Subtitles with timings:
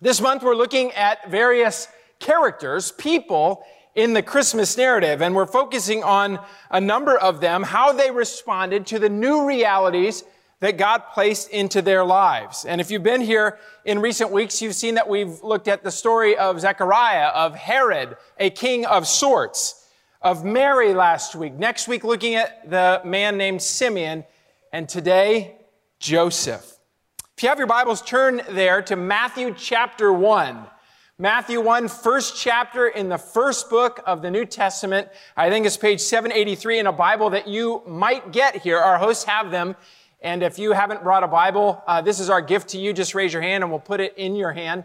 [0.00, 1.88] This month, we're looking at various
[2.18, 3.64] characters, people
[3.94, 6.38] in the Christmas narrative, and we're focusing on
[6.70, 10.22] a number of them, how they responded to the new realities
[10.60, 12.66] that God placed into their lives.
[12.66, 15.90] And if you've been here in recent weeks, you've seen that we've looked at the
[15.90, 19.88] story of Zechariah, of Herod, a king of sorts,
[20.20, 21.54] of Mary last week.
[21.54, 24.24] Next week, looking at the man named Simeon,
[24.74, 25.56] and today,
[26.00, 26.75] Joseph.
[27.36, 30.66] If you have your Bibles, turn there to Matthew chapter 1.
[31.18, 35.08] Matthew 1, first chapter in the first book of the New Testament.
[35.36, 38.78] I think it's page 783 in a Bible that you might get here.
[38.78, 39.76] Our hosts have them.
[40.22, 42.94] And if you haven't brought a Bible, uh, this is our gift to you.
[42.94, 44.84] Just raise your hand and we'll put it in your hand.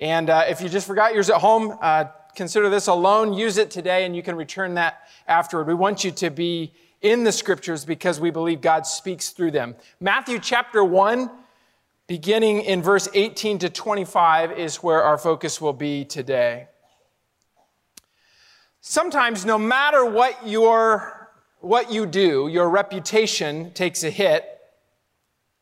[0.00, 3.34] And uh, if you just forgot yours at home, uh, consider this a loan.
[3.34, 5.66] Use it today and you can return that afterward.
[5.66, 6.72] We want you to be
[7.02, 9.76] in the scriptures because we believe God speaks through them.
[10.00, 11.30] Matthew chapter 1
[12.06, 16.68] beginning in verse 18 to 25 is where our focus will be today.
[18.80, 24.44] Sometimes, no matter what, your, what you do, your reputation takes a hit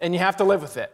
[0.00, 0.92] and you have to live with it.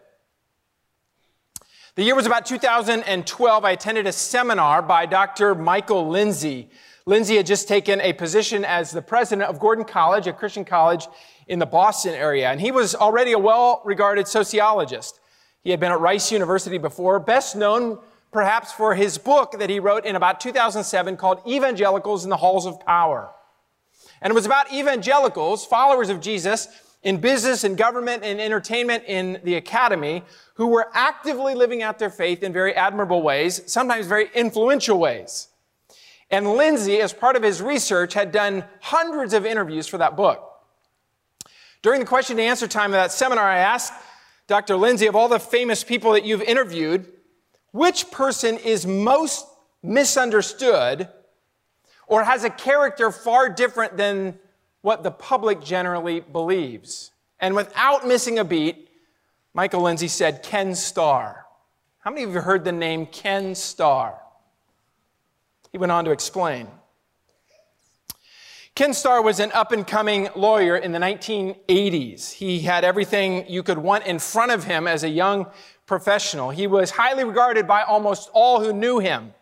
[1.94, 3.64] The year was about 2012.
[3.64, 5.54] I attended a seminar by Dr.
[5.54, 6.68] Michael Lindsay.
[7.06, 11.08] Lindsay had just taken a position as the president of Gordon College, a Christian college
[11.48, 15.18] in the Boston area, and he was already a well regarded sociologist.
[15.62, 17.98] He had been at Rice University before, best known
[18.32, 22.66] perhaps for his book that he wrote in about 2007 called Evangelicals in the Halls
[22.66, 23.30] of Power.
[24.20, 26.68] And it was about evangelicals, followers of Jesus,
[27.02, 32.10] in business and government and entertainment in the academy, who were actively living out their
[32.10, 35.48] faith in very admirable ways, sometimes very influential ways.
[36.30, 40.44] And Lindsay, as part of his research, had done hundreds of interviews for that book.
[41.80, 43.92] During the question and answer time of that seminar, I asked
[44.48, 44.76] Dr.
[44.76, 47.06] Lindsay, of all the famous people that you've interviewed,
[47.70, 49.46] which person is most
[49.82, 51.08] misunderstood
[52.06, 54.38] or has a character far different than
[54.80, 57.10] what the public generally believes?
[57.38, 58.88] And without missing a beat,
[59.52, 61.44] Michael Lindsay said Ken Starr.
[61.98, 64.18] How many of you heard the name Ken Starr?
[65.72, 66.68] He went on to explain.
[68.78, 72.30] Ken Starr was an up and coming lawyer in the 1980s.
[72.30, 75.48] He had everything you could want in front of him as a young
[75.84, 76.50] professional.
[76.50, 79.34] He was highly regarded by almost all who knew him.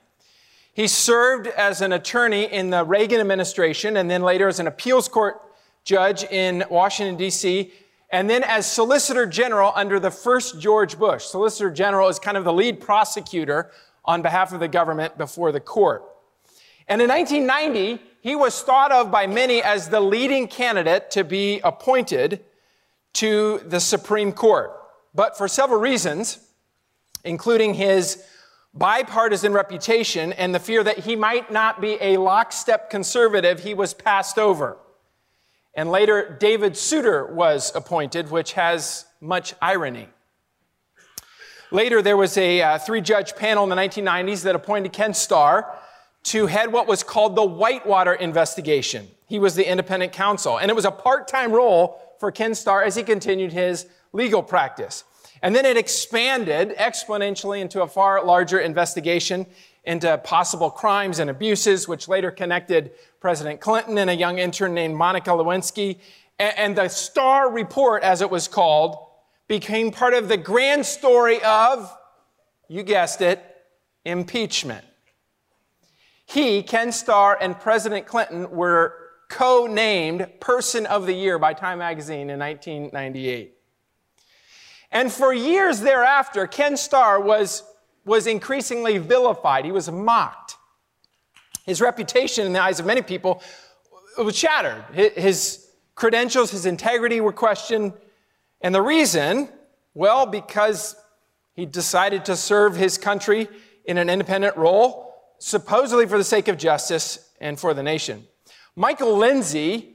[0.73, 5.07] He served as an attorney in the Reagan administration and then later as an appeals
[5.07, 5.43] court
[5.85, 7.71] judge in Washington, D.C.,
[8.09, 11.25] and then as Solicitor General under the first George Bush.
[11.25, 13.71] Solicitor General is kind of the lead prosecutor
[14.03, 16.05] on behalf of the government before the court.
[16.89, 21.61] And in 1990, he was thought of by many as the leading candidate to be
[21.65, 22.45] appointed
[23.15, 24.73] to the Supreme Court.
[25.15, 26.39] But for several reasons,
[27.25, 28.23] including his
[28.75, 33.95] bipartisan reputation and the fear that he might not be a lockstep conservative, he was
[33.95, 34.77] passed over.
[35.75, 40.09] And later, David Souter was appointed, which has much irony.
[41.71, 45.79] Later, there was a uh, three judge panel in the 1990s that appointed Ken Starr
[46.27, 49.09] to head what was called the Whitewater investigation.
[49.27, 52.97] He was the independent counsel, and it was a part-time role for Ken Starr as
[52.97, 55.05] he continued his legal practice.
[55.43, 59.47] And then it expanded exponentially into a far larger investigation
[59.85, 64.97] into possible crimes and abuses, which later connected President Clinton and a young intern named
[64.97, 66.01] Monica Lewinsky.
[66.41, 68.97] And the Starr Report, as it was called,
[69.47, 71.97] became part of the grand story of,
[72.69, 73.41] you guessed it,
[74.05, 74.85] impeachment.
[76.27, 78.95] He, Ken Starr, and President Clinton were
[79.29, 83.55] co named Person of the Year by Time Magazine in 1998.
[84.91, 87.63] And for years thereafter, Ken Starr was,
[88.05, 89.65] was increasingly vilified.
[89.65, 90.57] He was mocked.
[91.65, 93.43] His reputation in the eyes of many people
[94.19, 94.85] was shattered.
[94.93, 97.93] His credentials, his integrity were questioned.
[98.61, 99.49] And the reason,
[99.95, 100.97] well, because
[101.55, 103.49] he decided to serve his country
[103.85, 105.06] in an independent role
[105.39, 108.27] supposedly for the sake of justice and for the nation.
[108.75, 109.95] Michael Lindsay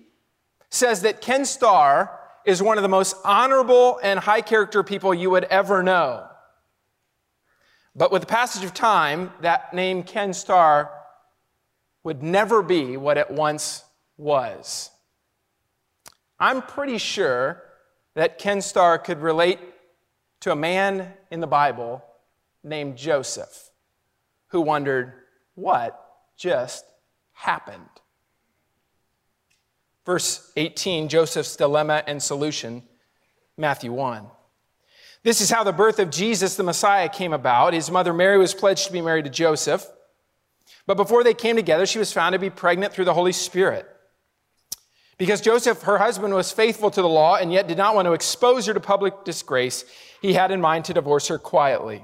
[0.70, 5.30] says that Ken Starr is one of the most honorable and high character people you
[5.30, 6.28] would ever know.
[7.96, 10.90] But with the passage of time, that name Ken Starr
[12.04, 13.84] would never be what it once
[14.18, 14.90] was.
[16.40, 17.62] I'm pretty sure
[18.16, 19.60] that Ken Starr could relate
[20.40, 22.04] to a man in the Bible
[22.64, 23.70] named Joseph
[24.48, 25.14] who wondered,
[25.56, 26.00] what
[26.38, 26.86] just
[27.34, 27.88] happened.
[30.06, 32.84] Verse 18, Joseph's dilemma and solution,
[33.58, 34.26] Matthew 1.
[35.24, 37.74] This is how the birth of Jesus, the Messiah, came about.
[37.74, 39.86] His mother Mary was pledged to be married to Joseph.
[40.88, 43.88] But before they came together, she was found to be pregnant through the Holy Spirit.
[45.20, 48.14] Because Joseph, her husband, was faithful to the law and yet did not want to
[48.14, 49.86] expose her to public disgrace,
[50.20, 52.04] he had in mind to divorce her quietly.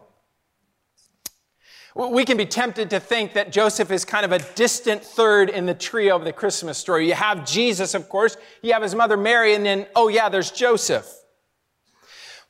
[1.98, 5.66] We can be tempted to think that Joseph is kind of a distant third in
[5.66, 7.08] the trio of the Christmas story.
[7.08, 10.52] You have Jesus, of course, you have his mother Mary, and then, oh yeah, there's
[10.52, 11.12] Joseph.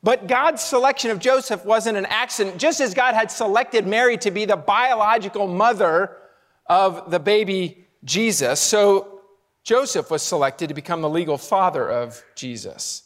[0.03, 2.57] But God's selection of Joseph wasn't an accident.
[2.57, 6.17] Just as God had selected Mary to be the biological mother
[6.65, 9.21] of the baby Jesus, so
[9.63, 13.03] Joseph was selected to become the legal father of Jesus.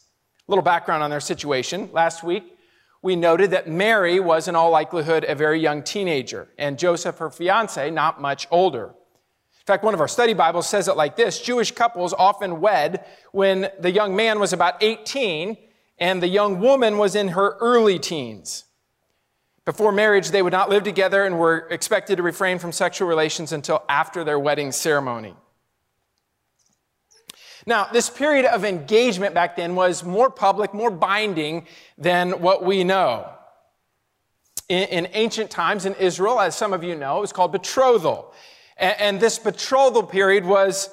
[0.48, 1.88] A little background on their situation.
[1.92, 2.58] Last week,
[3.02, 7.30] we noted that Mary was, in all likelihood, a very young teenager, and Joseph, her
[7.30, 8.86] fiance, not much older.
[9.62, 13.04] In fact, one of our study Bibles says it like this Jewish couples often wed
[13.32, 15.56] when the young man was about 18
[15.98, 18.64] and the young woman was in her early teens.
[19.64, 23.52] Before marriage, they would not live together and were expected to refrain from sexual relations
[23.52, 25.36] until after their wedding ceremony.
[27.66, 31.66] Now, this period of engagement back then was more public, more binding
[31.96, 33.28] than what we know.
[34.68, 38.32] In, in ancient times in Israel, as some of you know, it was called betrothal.
[38.76, 40.88] And, and this betrothal period was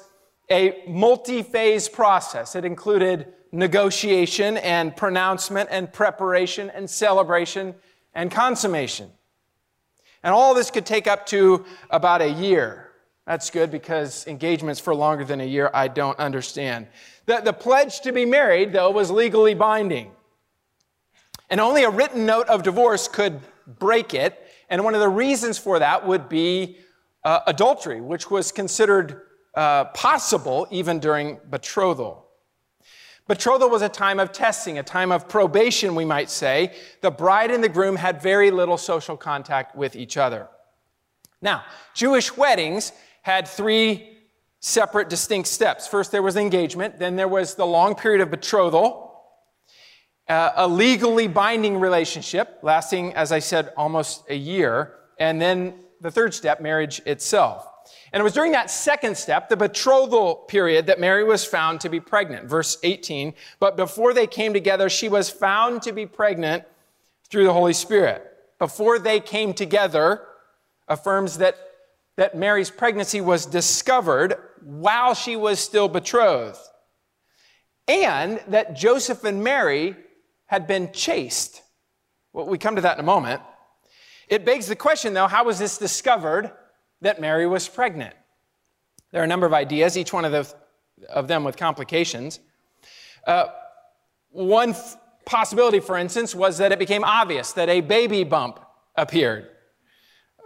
[0.50, 2.54] a multi phase process.
[2.54, 7.74] It included negotiation and pronouncement and preparation and celebration
[8.14, 9.10] and consummation.
[10.22, 12.89] And all this could take up to about a year.
[13.26, 16.88] That's good because engagements for longer than a year I don't understand.
[17.26, 20.10] The, the pledge to be married, though, was legally binding.
[21.48, 23.40] And only a written note of divorce could
[23.78, 24.40] break it.
[24.68, 26.78] And one of the reasons for that would be
[27.24, 29.22] uh, adultery, which was considered
[29.54, 32.26] uh, possible even during betrothal.
[33.26, 36.74] Betrothal was a time of testing, a time of probation, we might say.
[37.00, 40.48] The bride and the groom had very little social contact with each other.
[41.40, 41.64] Now,
[41.94, 44.18] Jewish weddings had three
[44.60, 45.86] separate, distinct steps.
[45.86, 49.22] First, there was engagement, then, there was the long period of betrothal,
[50.28, 56.10] uh, a legally binding relationship lasting, as I said, almost a year, and then the
[56.10, 57.66] third step, marriage itself.
[58.12, 61.88] And it was during that second step, the betrothal period, that Mary was found to
[61.88, 62.46] be pregnant.
[62.46, 63.34] Verse 18.
[63.58, 66.64] But before they came together, she was found to be pregnant
[67.28, 68.26] through the Holy Spirit.
[68.58, 70.22] Before they came together
[70.88, 71.56] affirms that,
[72.20, 76.60] that Mary's pregnancy was discovered while she was still betrothed.
[77.88, 79.96] And that Joseph and Mary
[80.44, 81.62] had been chaste.
[82.34, 83.40] Well, we come to that in a moment.
[84.28, 86.52] It begs the question, though, how was this discovered?
[87.00, 88.14] that Mary was pregnant.
[89.10, 90.54] There are a number of ideas, each one of, the,
[91.08, 92.40] of them with complications.
[93.26, 93.46] Uh,
[94.28, 98.60] one f- possibility, for instance, was that it became obvious that a baby bump
[98.96, 99.48] appeared.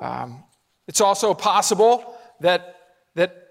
[0.01, 0.45] Um,
[0.87, 2.77] it's also possible that,
[3.15, 3.49] that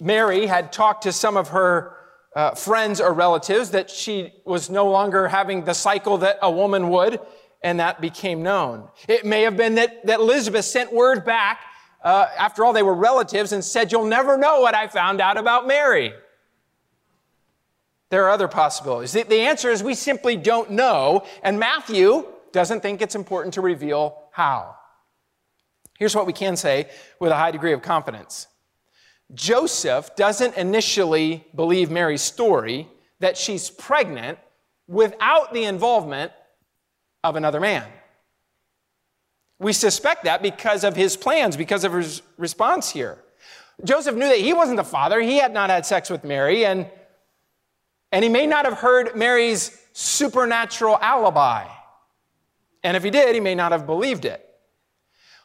[0.00, 1.96] Mary had talked to some of her
[2.34, 6.90] uh, friends or relatives that she was no longer having the cycle that a woman
[6.90, 7.18] would,
[7.62, 8.88] and that became known.
[9.08, 11.60] It may have been that, that Elizabeth sent word back
[12.06, 15.36] uh, after all, they were relatives and said, You'll never know what I found out
[15.36, 16.12] about Mary.
[18.10, 19.10] There are other possibilities.
[19.10, 23.60] The, the answer is we simply don't know, and Matthew doesn't think it's important to
[23.60, 24.75] reveal how.
[25.98, 26.90] Here's what we can say
[27.20, 28.48] with a high degree of confidence
[29.34, 32.88] Joseph doesn't initially believe Mary's story
[33.20, 34.38] that she's pregnant
[34.86, 36.32] without the involvement
[37.24, 37.84] of another man.
[39.58, 43.18] We suspect that because of his plans, because of his response here.
[43.84, 45.20] Joseph knew that he wasn't the father.
[45.20, 46.88] He had not had sex with Mary, and,
[48.12, 51.66] and he may not have heard Mary's supernatural alibi.
[52.82, 54.45] And if he did, he may not have believed it.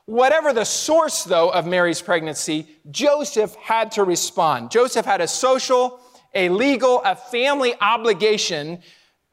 [0.06, 4.72] Whatever the source, though, of Mary's pregnancy, Joseph had to respond.
[4.72, 6.00] Joseph had a social,
[6.34, 8.82] a legal, a family obligation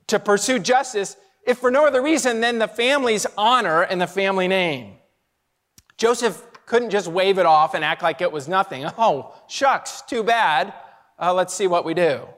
[0.09, 4.49] to pursue justice if for no other reason than the family's honor and the family
[4.49, 4.97] name.
[5.97, 8.85] Joseph couldn't just wave it off and act like it was nothing.
[8.99, 10.75] Oh, shucks, too bad.
[11.19, 12.29] Uh, let's see what we do.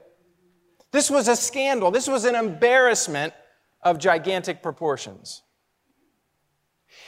[0.91, 1.91] This was a scandal.
[1.91, 3.33] This was an embarrassment
[3.81, 5.43] of gigantic proportions.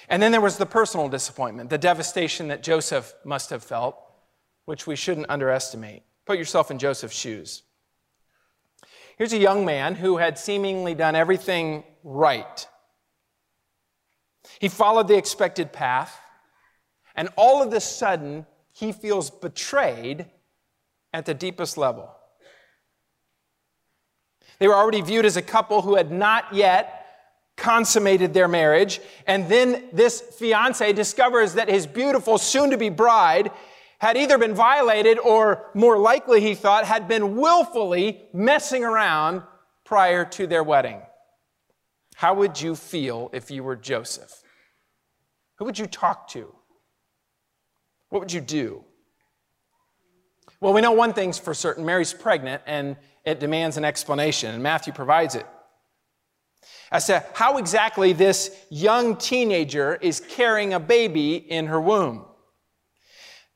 [0.10, 3.98] And then there was the personal disappointment, the devastation that Joseph must have felt,
[4.66, 6.04] which we shouldn't underestimate.
[6.26, 7.64] Put yourself in Joseph's shoes.
[9.18, 12.68] Here's a young man who had seemingly done everything right.
[14.60, 16.20] He followed the expected path,
[17.16, 20.26] and all of a sudden, he feels betrayed
[21.14, 22.10] at the deepest level.
[24.60, 27.03] They were already viewed as a couple who had not yet
[27.56, 29.00] consummated their marriage.
[29.28, 33.52] And then this fiance discovers that his beautiful, soon to be bride
[34.00, 39.44] had either been violated or, more likely, he thought, had been willfully messing around
[39.86, 41.02] prior to their wedding.
[42.16, 44.42] How would you feel if you were Joseph?
[45.58, 46.54] Who would you talk to?
[48.10, 48.84] What would you do?
[50.60, 54.62] Well, we know one thing's for certain Mary's pregnant, and it demands an explanation, and
[54.62, 55.46] Matthew provides it.
[56.94, 62.24] As to how exactly this young teenager is carrying a baby in her womb.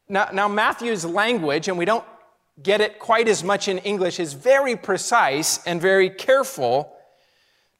[0.10, 2.03] Now, now, Matthew's language, and we don't
[2.63, 6.91] get it quite as much in English, is very precise and very careful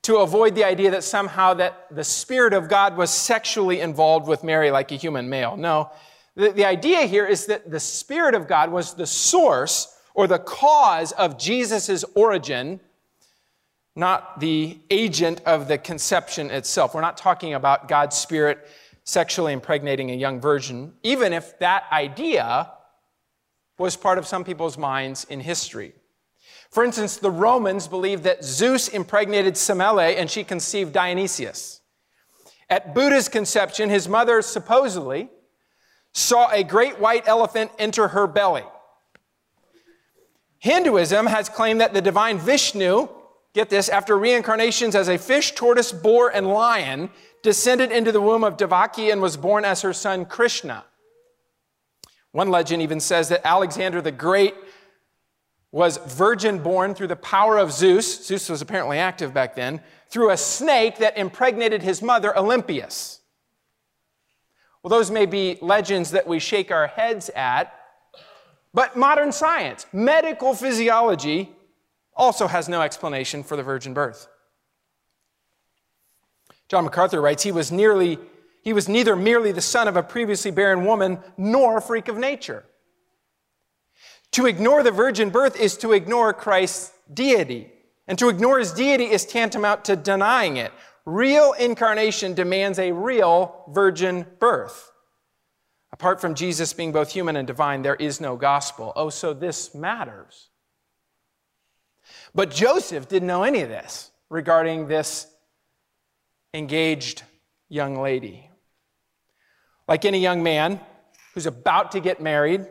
[0.04, 4.44] to avoid the idea that somehow that the Spirit of God was sexually involved with
[4.44, 5.58] Mary like a human male.
[5.58, 5.90] No,
[6.36, 10.40] the, the idea here is that the Spirit of God was the source or the
[10.40, 12.80] cause of Jesus' origin,
[13.98, 16.94] not the agent of the conception itself.
[16.94, 18.68] We're not talking about God's Spirit
[19.04, 22.72] sexually impregnating a young virgin, even if that idea
[23.77, 25.94] was part of some people's minds in history.
[26.70, 31.82] For instance, the Romans believed that Zeus impregnated Semele and she conceived Dionysius.
[32.70, 35.30] At Buddha's conception, his mother supposedly
[36.13, 38.63] saw a great white elephant enter her belly.
[40.60, 43.08] Hinduism has claimed that the divine Vishnu,
[43.58, 47.10] get this, after reincarnations as a fish, tortoise, boar, and lion,
[47.42, 50.86] descended into the womb of Devaki and was born as her son Krishna.
[52.32, 54.54] One legend even says that Alexander the Great
[55.72, 58.28] was virgin born through the power of Zeus.
[58.28, 63.22] Zeus was apparently active back then, through a snake that impregnated his mother, Olympias.
[64.84, 67.74] Well, those may be legends that we shake our heads at,
[68.72, 71.57] but modern science, medical physiology,
[72.18, 74.28] also has no explanation for the virgin birth.
[76.68, 78.20] John MacArthur writes, he was nearly
[78.64, 82.18] he was neither merely the son of a previously barren woman nor a freak of
[82.18, 82.66] nature.
[84.32, 87.72] To ignore the virgin birth is to ignore Christ's deity.
[88.10, 90.74] And to ignore his deity is tantamount to denying it.
[91.06, 94.92] Real incarnation demands a real virgin birth.
[95.94, 98.92] Apart from Jesus being both human and divine, there is no gospel.
[98.98, 100.50] Oh, so this matters.
[102.34, 105.28] But Joseph didn't know any of this regarding this
[106.54, 107.24] engaged
[107.70, 108.50] young lady.
[109.88, 110.80] Like any young man
[111.34, 112.68] who's about to get married,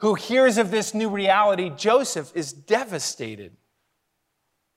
[0.00, 3.56] who hears of this new reality, Joseph is devastated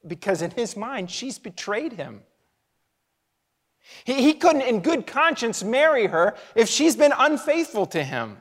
[0.05, 2.21] because in his mind, she's betrayed him.
[4.03, 8.37] He, he couldn't, in good conscience, marry her if she's been unfaithful to him.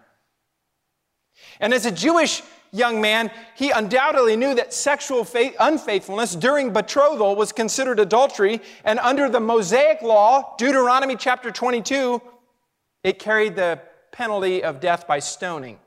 [1.60, 7.36] And as a Jewish young man, he undoubtedly knew that sexual faith, unfaithfulness during betrothal
[7.36, 12.20] was considered adultery, and under the Mosaic law, Deuteronomy chapter 22,
[13.02, 13.80] it carried the
[14.12, 15.78] penalty of death by stoning.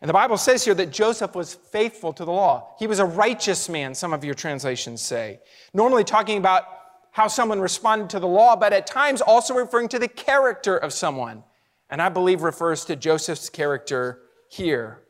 [0.00, 2.74] And the Bible says here that Joseph was faithful to the law.
[2.78, 5.40] He was a righteous man, some of your translations say.
[5.74, 6.64] Normally talking about
[7.10, 10.92] how someone responded to the law, but at times also referring to the character of
[10.92, 11.42] someone.
[11.90, 15.02] And I believe refers to Joseph's character here.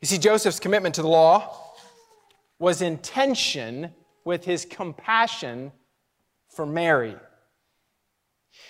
[0.00, 1.74] You see, Joseph's commitment to the law
[2.58, 3.92] was in tension
[4.24, 5.72] with his compassion
[6.48, 7.16] for Mary.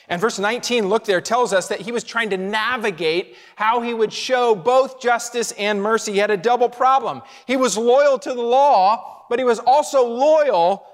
[0.09, 3.95] And verse 19, look there, tells us that he was trying to navigate how he
[3.95, 6.13] would show both justice and mercy.
[6.13, 7.23] He had a double problem.
[7.47, 10.85] He was loyal to the law, but he was also loyal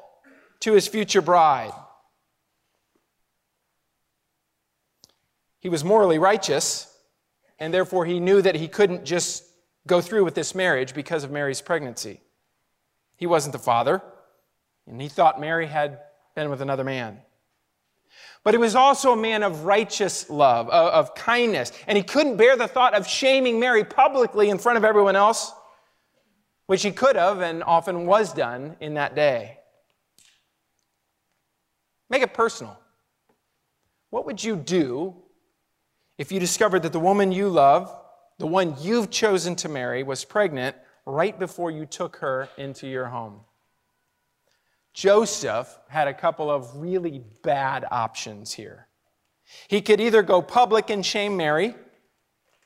[0.60, 1.72] to his future bride.
[5.60, 6.95] He was morally righteous,
[7.58, 9.44] and therefore he knew that he couldn't just
[9.86, 12.20] go through with this marriage because of Mary's pregnancy.
[13.16, 14.02] He wasn't the father,
[14.86, 16.00] and he thought Mary had
[16.34, 17.18] been with another man.
[18.44, 22.36] But he was also a man of righteous love, uh, of, kindness, and he couldn't
[22.36, 25.52] bear the thought of shaming Mary publicly in front of everyone else,
[26.66, 29.58] which he could have and often was done in that day.
[32.08, 32.78] Make it personal.
[34.10, 35.16] What would you do
[36.18, 37.94] if you discovered that the woman you love,
[38.38, 43.06] the one you've chosen to marry, was pregnant right before you took her into your
[43.06, 43.40] home.
[44.92, 48.88] Joseph had a couple of really bad options here.
[49.68, 51.74] He could either go public and shame Mary,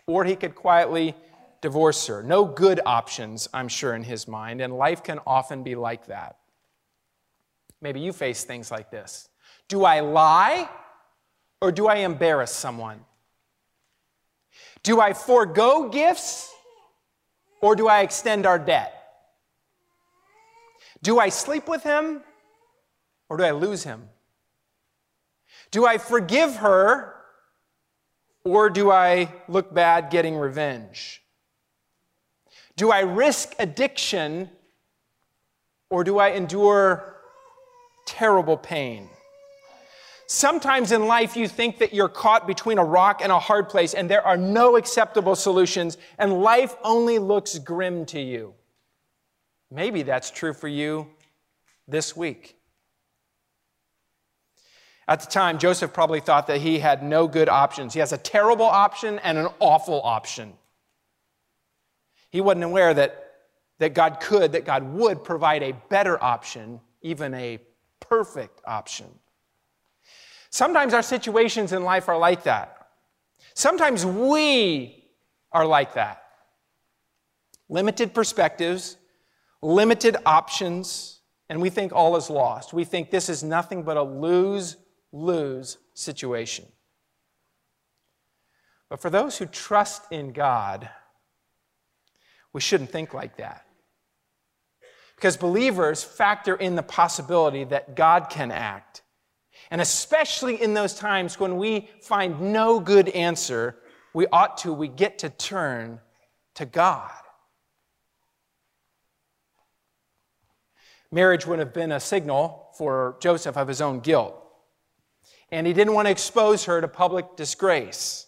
[0.06, 1.14] or he could quietly
[1.60, 2.22] divorce her.
[2.22, 6.36] No good options, I'm sure, in his mind, and life can often be like that.
[7.80, 9.28] Maybe you face things like this.
[9.68, 10.68] Do I lie
[11.60, 13.00] or do I embarrass someone?
[14.82, 16.52] Do I forego gifts
[17.60, 18.94] or do I extend our debt?
[21.02, 22.22] Do I sleep with him
[23.28, 24.08] or do I lose him?
[25.70, 27.14] Do I forgive her
[28.44, 31.22] or do I look bad getting revenge?
[32.76, 34.50] Do I risk addiction
[35.90, 37.16] or do I endure
[38.06, 39.08] terrible pain?
[40.32, 43.94] Sometimes in life, you think that you're caught between a rock and a hard place,
[43.94, 48.54] and there are no acceptable solutions, and life only looks grim to you.
[49.72, 51.08] Maybe that's true for you
[51.88, 52.56] this week.
[55.08, 57.92] At the time, Joseph probably thought that he had no good options.
[57.92, 60.52] He has a terrible option and an awful option.
[62.30, 63.32] He wasn't aware that,
[63.80, 67.58] that God could, that God would provide a better option, even a
[67.98, 69.08] perfect option.
[70.50, 72.88] Sometimes our situations in life are like that.
[73.54, 75.04] Sometimes we
[75.52, 76.22] are like that.
[77.68, 78.96] Limited perspectives,
[79.62, 82.72] limited options, and we think all is lost.
[82.72, 84.76] We think this is nothing but a lose
[85.12, 86.66] lose situation.
[88.88, 90.88] But for those who trust in God,
[92.52, 93.64] we shouldn't think like that.
[95.14, 99.02] Because believers factor in the possibility that God can act
[99.70, 103.76] and especially in those times when we find no good answer,
[104.12, 106.00] we ought to, we get to turn
[106.54, 107.10] to God.
[111.12, 114.36] Marriage would have been a signal for Joseph of his own guilt.
[115.52, 118.26] And he didn't want to expose her to public disgrace.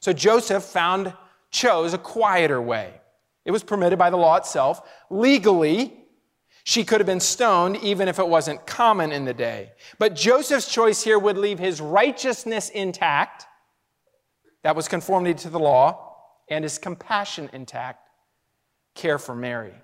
[0.00, 1.14] So Joseph found,
[1.50, 2.92] chose a quieter way.
[3.44, 4.88] It was permitted by the law itself.
[5.10, 6.03] Legally,
[6.64, 9.72] she could have been stoned even if it wasn't common in the day.
[9.98, 13.46] But Joseph's choice here would leave his righteousness intact.
[14.62, 16.16] That was conformity to the law,
[16.48, 18.08] and his compassion intact.
[18.94, 19.74] Care for Mary.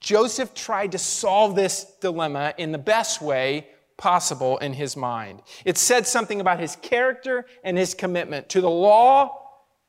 [0.00, 5.42] Joseph tried to solve this dilemma in the best way possible in his mind.
[5.66, 9.38] It said something about his character and his commitment to the law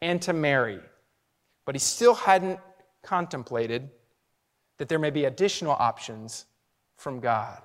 [0.01, 0.79] and to Mary.
[1.65, 2.59] But he still hadn't
[3.01, 3.89] contemplated
[4.83, 6.43] that there may be additional options
[6.97, 7.61] from God.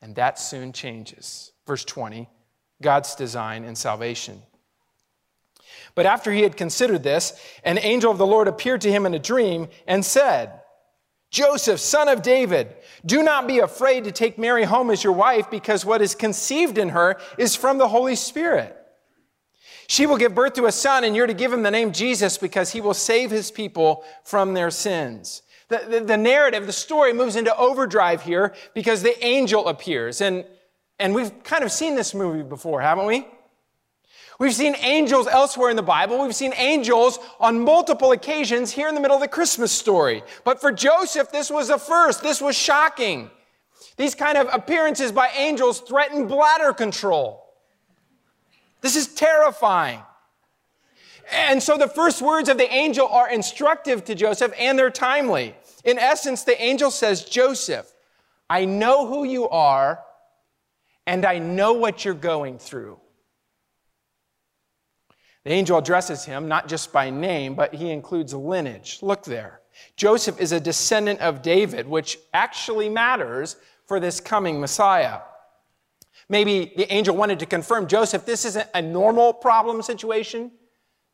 [0.00, 1.52] And that soon changes.
[1.66, 2.26] Verse 20
[2.80, 4.40] God's design and salvation.
[5.94, 9.12] But after he had considered this, an angel of the Lord appeared to him in
[9.12, 10.58] a dream and said,
[11.30, 15.50] Joseph, son of David, do not be afraid to take Mary home as your wife,
[15.50, 18.74] because what is conceived in her is from the Holy Spirit.
[19.86, 22.38] She will give birth to a son, and you're to give him the name Jesus,
[22.38, 25.42] because he will save his people from their sins.
[25.72, 30.20] The, the, the, narrative, the story moves into overdrive here because the angel appears.
[30.20, 30.44] And,
[30.98, 33.26] and we've kind of seen this movie before, haven't we?
[34.38, 36.20] We've seen angels elsewhere in the Bible.
[36.20, 40.22] We've seen angels on multiple occasions here in the middle of the Christmas story.
[40.44, 42.22] But for Joseph, this was the first.
[42.22, 43.30] This was shocking.
[43.96, 47.46] These kind of appearances by angels threaten bladder control.
[48.82, 50.02] This is terrifying.
[51.30, 55.54] And so the first words of the angel are instructive to Joseph and they're timely.
[55.84, 57.92] In essence, the angel says, Joseph,
[58.48, 60.00] I know who you are
[61.06, 62.98] and I know what you're going through.
[65.44, 68.98] The angel addresses him not just by name, but he includes lineage.
[69.02, 69.60] Look there.
[69.96, 75.20] Joseph is a descendant of David, which actually matters for this coming Messiah.
[76.28, 80.52] Maybe the angel wanted to confirm Joseph, this isn't a normal problem situation.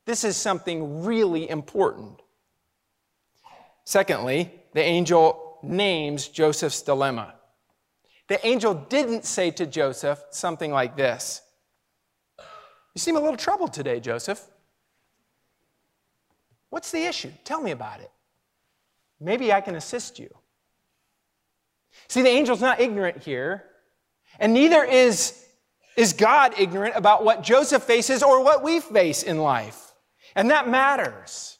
[0.04, 2.20] This is something really important.
[3.88, 7.32] Secondly, the angel names Joseph's dilemma.
[8.26, 11.40] The angel didn't say to Joseph something like this
[12.94, 14.46] You seem a little troubled today, Joseph.
[16.68, 17.30] What's the issue?
[17.44, 18.10] Tell me about it.
[19.20, 20.28] Maybe I can assist you.
[22.08, 23.64] See, the angel's not ignorant here,
[24.38, 25.46] and neither is,
[25.96, 29.94] is God ignorant about what Joseph faces or what we face in life.
[30.34, 31.57] And that matters.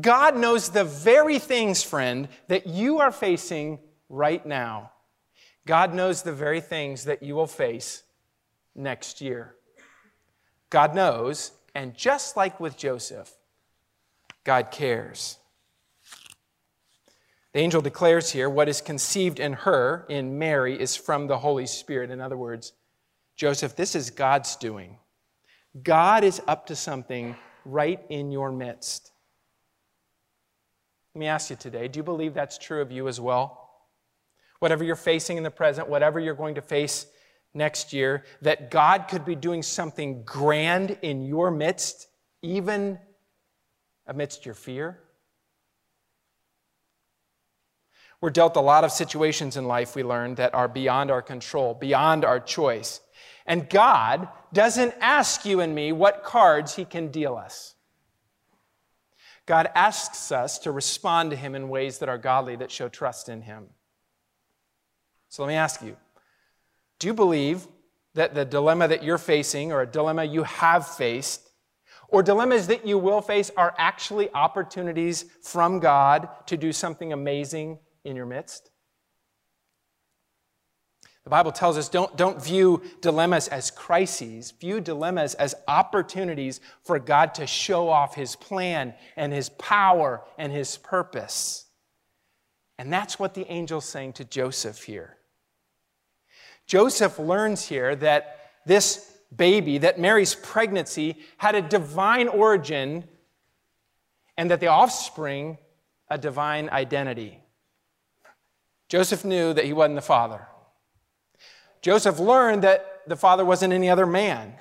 [0.00, 3.78] God knows the very things, friend, that you are facing
[4.08, 4.92] right now.
[5.66, 8.02] God knows the very things that you will face
[8.74, 9.54] next year.
[10.70, 13.30] God knows, and just like with Joseph,
[14.44, 15.36] God cares.
[17.52, 21.66] The angel declares here what is conceived in her, in Mary, is from the Holy
[21.66, 22.10] Spirit.
[22.10, 22.72] In other words,
[23.36, 24.98] Joseph, this is God's doing.
[25.82, 29.11] God is up to something right in your midst.
[31.14, 33.70] Let me ask you today do you believe that's true of you as well?
[34.60, 37.06] Whatever you're facing in the present, whatever you're going to face
[37.52, 42.06] next year, that God could be doing something grand in your midst,
[42.42, 42.98] even
[44.06, 45.00] amidst your fear?
[48.20, 51.74] We're dealt a lot of situations in life, we learn, that are beyond our control,
[51.74, 53.00] beyond our choice.
[53.46, 57.74] And God doesn't ask you and me what cards He can deal us.
[59.46, 63.28] God asks us to respond to Him in ways that are godly, that show trust
[63.28, 63.68] in Him.
[65.28, 65.96] So let me ask you
[66.98, 67.66] do you believe
[68.14, 71.48] that the dilemma that you're facing, or a dilemma you have faced,
[72.08, 77.78] or dilemmas that you will face, are actually opportunities from God to do something amazing
[78.04, 78.71] in your midst?
[81.24, 86.98] The Bible tells us don't, don't view dilemmas as crises, view dilemmas as opportunities for
[86.98, 91.66] God to show off his plan and his power and his purpose.
[92.78, 95.16] And that's what the angel's saying to Joseph here.
[96.66, 103.04] Joseph learns here that this baby, that Mary's pregnancy, had a divine origin
[104.36, 105.58] and that the offspring,
[106.08, 107.38] a divine identity.
[108.88, 110.48] Joseph knew that he wasn't the father.
[111.82, 114.54] Joseph learned that the father wasn't any other man.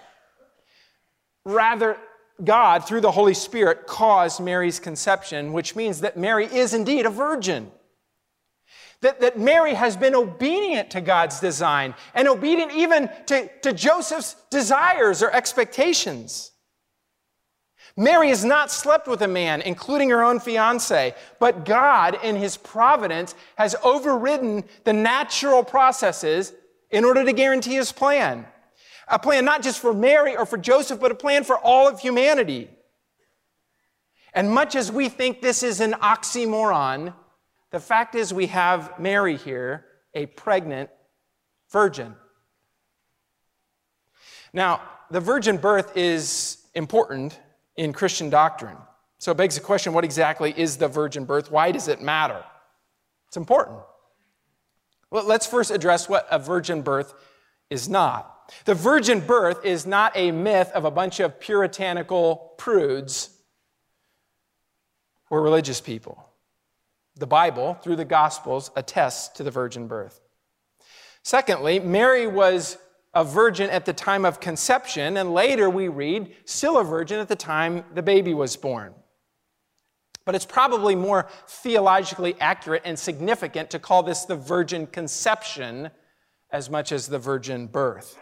[1.45, 1.97] Rather,
[2.43, 7.09] God, through the Holy Spirit, caused Mary's conception, which means that Mary is indeed a
[7.09, 7.71] virgin.
[9.01, 14.35] That, that Mary has been obedient to God's design and obedient even to, to Joseph's
[14.49, 16.51] desires or expectations.
[17.97, 22.57] Mary has not slept with a man, including her own fiance, but God, in his
[22.57, 26.53] providence, has overridden the natural processes
[26.91, 28.45] in order to guarantee his plan.
[29.07, 31.99] A plan not just for Mary or for Joseph, but a plan for all of
[31.99, 32.69] humanity.
[34.33, 37.13] And much as we think this is an oxymoron,
[37.71, 40.89] the fact is we have Mary here, a pregnant
[41.71, 42.15] virgin.
[44.53, 47.37] Now, the virgin birth is important
[47.75, 48.77] in Christian doctrine.
[49.17, 51.51] So it begs the question what exactly is the virgin birth?
[51.51, 52.43] Why does it matter?
[53.27, 53.79] It's important.
[55.11, 57.13] Well, let's first address what a virgin birth
[57.69, 58.51] is not.
[58.65, 63.29] The virgin birth is not a myth of a bunch of puritanical prudes
[65.29, 66.25] or religious people.
[67.15, 70.21] The Bible, through the Gospels, attests to the virgin birth.
[71.23, 72.77] Secondly, Mary was
[73.13, 77.27] a virgin at the time of conception, and later we read, still a virgin at
[77.27, 78.93] the time the baby was born.
[80.31, 85.89] But it's probably more theologically accurate and significant to call this the virgin conception
[86.53, 88.17] as much as the virgin birth.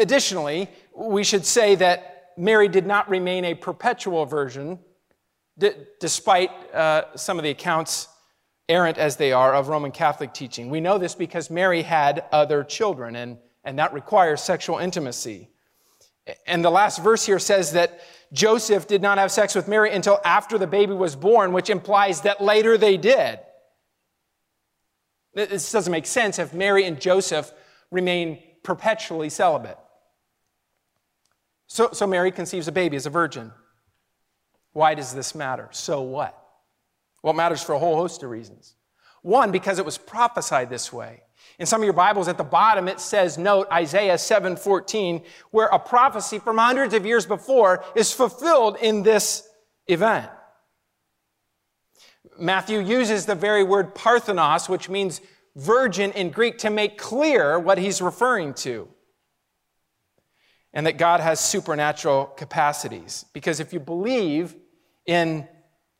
[0.00, 4.80] Additionally, we should say that Mary did not remain a perpetual virgin,
[5.58, 8.08] d- despite uh, some of the accounts
[8.68, 10.70] errant as they are of Roman Catholic teaching.
[10.70, 15.50] We know this because Mary had other children, and, and that requires sexual intimacy.
[16.48, 18.00] And the last verse here says that
[18.32, 22.22] Joseph did not have sex with Mary until after the baby was born, which implies
[22.22, 23.38] that later they did.
[25.34, 27.52] This doesn't make sense if Mary and Joseph
[27.90, 29.78] remain perpetually celibate.
[31.66, 33.52] So, so Mary conceives a baby as a virgin.
[34.72, 35.68] Why does this matter?
[35.72, 36.36] So what?
[37.22, 38.74] Well, it matters for a whole host of reasons.
[39.22, 41.22] One, because it was prophesied this way.
[41.58, 45.78] In some of your Bibles at the bottom, it says, note Isaiah 7:14, where a
[45.78, 49.48] prophecy from hundreds of years before is fulfilled in this
[49.86, 50.30] event.
[52.38, 55.20] Matthew uses the very word parthenos, which means
[55.54, 58.88] virgin in Greek, to make clear what he's referring to.
[60.74, 63.24] And that God has supernatural capacities.
[63.32, 64.54] Because if you believe
[65.06, 65.48] in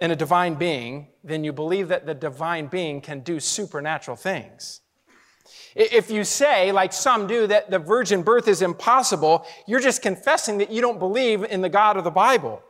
[0.00, 4.80] in a divine being, then you believe that the divine being can do supernatural things.
[5.74, 10.58] If you say, like some do, that the virgin birth is impossible, you're just confessing
[10.58, 12.62] that you don't believe in the God of the Bible.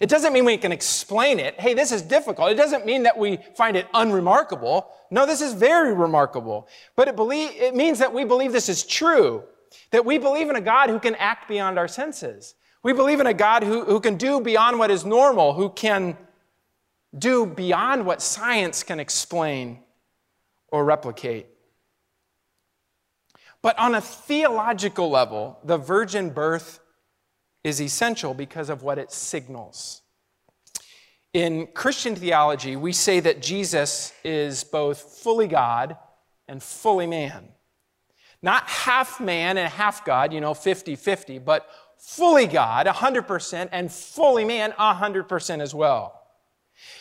[0.00, 1.58] It doesn't mean we can explain it.
[1.60, 2.50] Hey, this is difficult.
[2.50, 4.90] It doesn't mean that we find it unremarkable.
[5.10, 6.68] No, this is very remarkable.
[6.96, 9.44] But it, believe, it means that we believe this is true,
[9.90, 12.54] that we believe in a God who can act beyond our senses.
[12.82, 16.16] We believe in a God who, who can do beyond what is normal, who can
[17.16, 19.80] do beyond what science can explain
[20.68, 21.46] or replicate.
[23.66, 26.78] But on a theological level, the virgin birth
[27.64, 30.02] is essential because of what it signals.
[31.32, 35.96] In Christian theology, we say that Jesus is both fully God
[36.46, 37.48] and fully man.
[38.40, 43.90] Not half man and half God, you know, 50 50, but fully God, 100%, and
[43.90, 46.25] fully man, 100% as well.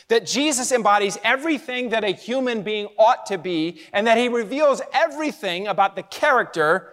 [0.07, 4.81] That Jesus embodies everything that a human being ought to be, and that he reveals
[4.93, 6.91] everything about the character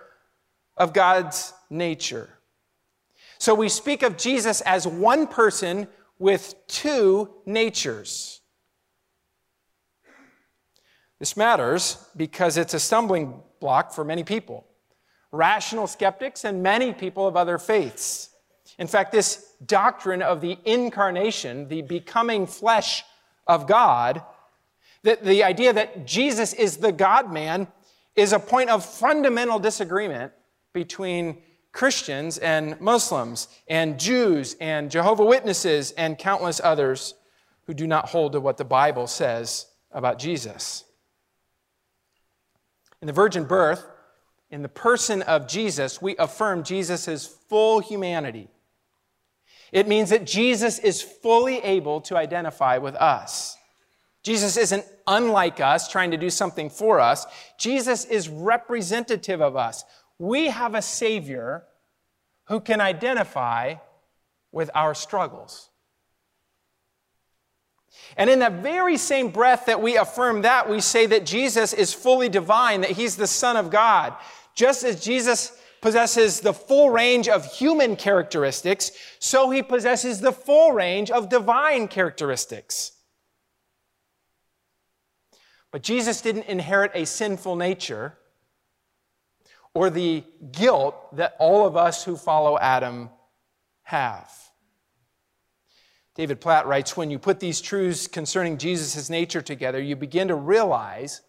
[0.77, 2.29] of God's nature.
[3.39, 8.41] So we speak of Jesus as one person with two natures.
[11.19, 14.67] This matters because it's a stumbling block for many people
[15.33, 18.29] rational skeptics and many people of other faiths.
[18.83, 23.05] In fact, this doctrine of the incarnation, the becoming flesh
[23.47, 24.25] of God,
[25.05, 27.69] that the idea that Jesus is the God man,
[28.17, 30.33] is a point of fundamental disagreement
[30.73, 37.15] between Christians and Muslims and Jews and Jehovah Witnesses and countless others
[37.69, 40.83] who do not hold to what the Bible says about Jesus.
[43.01, 43.87] In the virgin birth,
[44.51, 48.49] in the person of Jesus, we affirm Jesus' full humanity.
[49.73, 53.57] It means that Jesus is fully able to identify with us.
[54.23, 57.27] Jesus isn't unlike us, trying to do something for us.
[57.59, 59.85] Jesus is representative of us.
[60.19, 61.65] We have a Savior
[62.49, 63.77] who can identify
[64.53, 65.71] with our struggles.
[68.17, 71.95] And in the very same breath that we affirm that, we say that Jesus is
[71.95, 74.15] fully divine, that he's the Son of God.
[74.55, 80.73] Just as Jesus possesses the full range of human characteristics, so he possesses the full
[80.73, 82.93] range of divine characteristics.
[85.73, 88.17] But Jesus didn't inherit a sinful nature
[89.75, 93.11] or the guilt that all of us who follow Adam
[93.83, 94.31] have.
[96.15, 100.35] David Platt writes When you put these truths concerning Jesus' nature together, you begin to
[100.35, 101.23] realize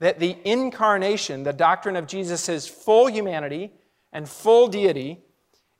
[0.00, 3.72] that the incarnation, the doctrine of Jesus' full humanity
[4.12, 5.20] and full deity,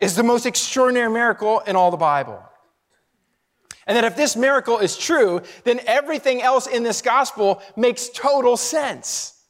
[0.01, 2.43] is the most extraordinary miracle in all the Bible.
[3.87, 8.57] And that if this miracle is true, then everything else in this gospel makes total
[8.57, 9.41] sense.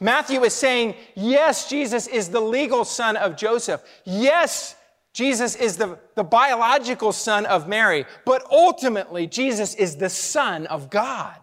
[0.00, 3.82] Matthew is saying, yes, Jesus is the legal son of Joseph.
[4.04, 4.76] Yes,
[5.12, 10.90] Jesus is the, the biological son of Mary, but ultimately, Jesus is the Son of
[10.90, 11.34] God.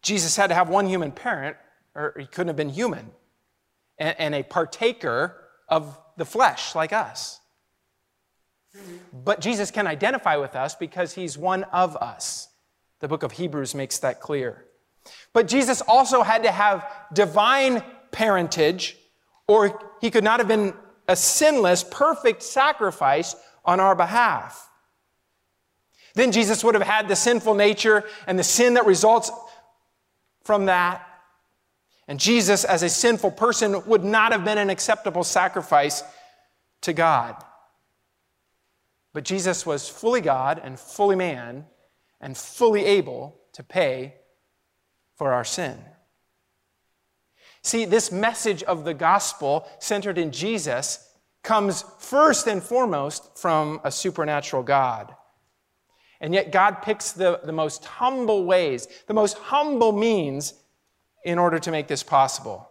[0.00, 1.56] Jesus had to have one human parent,
[1.96, 3.10] or he couldn't have been human,
[3.98, 5.36] and, and a partaker
[5.68, 7.40] of the flesh like us.
[9.12, 12.48] But Jesus can identify with us because he's one of us.
[13.00, 14.64] The book of Hebrews makes that clear.
[15.32, 18.96] But Jesus also had to have divine parentage
[19.48, 20.74] or he could not have been
[21.08, 24.68] a sinless, perfect sacrifice on our behalf.
[26.14, 29.30] Then Jesus would have had the sinful nature and the sin that results
[30.44, 31.05] from that.
[32.08, 36.02] And Jesus, as a sinful person, would not have been an acceptable sacrifice
[36.82, 37.42] to God.
[39.12, 41.66] But Jesus was fully God and fully man
[42.20, 44.14] and fully able to pay
[45.16, 45.78] for our sin.
[47.62, 51.02] See, this message of the gospel centered in Jesus
[51.42, 55.14] comes first and foremost from a supernatural God.
[56.20, 60.54] And yet, God picks the, the most humble ways, the most humble means
[61.26, 62.70] in order to make this possible.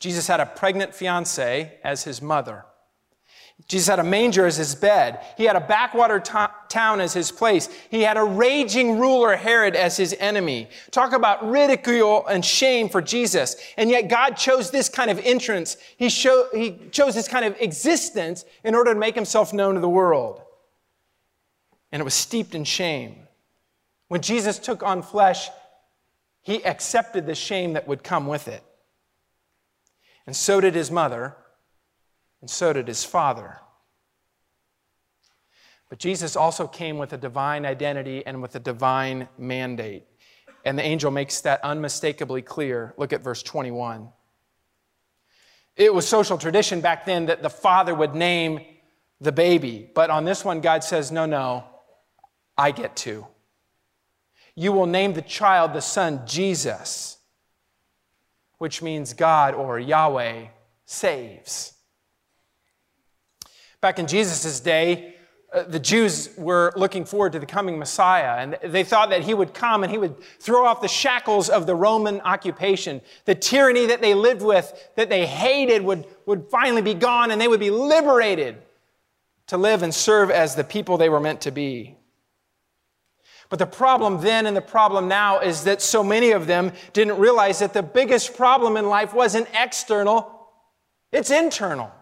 [0.00, 2.64] Jesus had a pregnant fiancee as his mother.
[3.68, 5.20] Jesus had a manger as his bed.
[5.36, 7.68] He had a backwater town as his place.
[7.92, 10.68] He had a raging ruler, Herod, as his enemy.
[10.90, 13.54] Talk about ridicule and shame for Jesus.
[13.76, 15.76] And yet God chose this kind of entrance.
[15.96, 19.88] He, he chose this kind of existence in order to make himself known to the
[19.88, 20.42] world.
[21.92, 23.28] And it was steeped in shame.
[24.08, 25.48] When Jesus took on flesh,
[26.42, 28.62] he accepted the shame that would come with it.
[30.26, 31.36] And so did his mother
[32.40, 33.58] and so did his father.
[35.88, 40.04] But Jesus also came with a divine identity and with a divine mandate.
[40.64, 42.94] And the angel makes that unmistakably clear.
[42.96, 44.08] Look at verse 21.
[45.76, 48.60] It was social tradition back then that the father would name
[49.20, 49.88] the baby.
[49.94, 51.64] But on this one, God says, no, no,
[52.56, 53.26] I get to.
[54.54, 57.18] You will name the child the son Jesus,
[58.58, 60.46] which means God or Yahweh
[60.84, 61.72] saves.
[63.80, 65.16] Back in Jesus' day,
[65.52, 69.34] uh, the Jews were looking forward to the coming Messiah, and they thought that he
[69.34, 73.02] would come and he would throw off the shackles of the Roman occupation.
[73.26, 77.40] The tyranny that they lived with, that they hated, would, would finally be gone, and
[77.40, 78.62] they would be liberated
[79.48, 81.96] to live and serve as the people they were meant to be.
[83.52, 87.18] But the problem then and the problem now is that so many of them didn't
[87.18, 90.48] realize that the biggest problem in life wasn't external,
[91.12, 91.92] it's internal.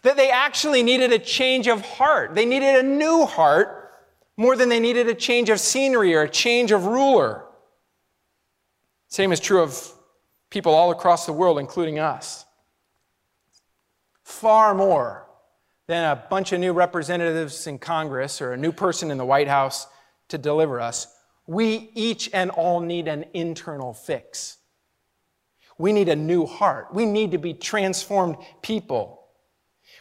[0.00, 2.34] That they actually needed a change of heart.
[2.34, 3.92] They needed a new heart
[4.38, 7.44] more than they needed a change of scenery or a change of ruler.
[9.08, 9.92] Same is true of
[10.48, 12.46] people all across the world, including us.
[14.22, 15.26] Far more
[15.90, 19.48] than a bunch of new representatives in Congress or a new person in the White
[19.48, 19.88] House
[20.28, 21.12] to deliver us.
[21.48, 24.58] We each and all need an internal fix.
[25.78, 26.94] We need a new heart.
[26.94, 29.24] We need to be transformed people.